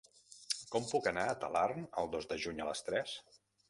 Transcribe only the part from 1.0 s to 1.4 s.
anar a